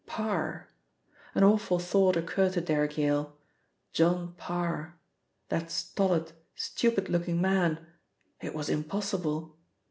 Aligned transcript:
Parr! 0.07 0.67
An 1.35 1.43
awful 1.43 1.77
thought 1.77 2.17
occurred 2.17 2.53
to 2.53 2.61
Derrick 2.61 2.97
Yale. 2.97 3.37
John 3.93 4.33
Parr! 4.35 4.97
That 5.49 5.69
stolid, 5.69 6.31
stupid 6.55 7.07
looking 7.07 7.39
man 7.39 7.85
it 8.41 8.55
was 8.55 8.67
impossible! 8.67 9.55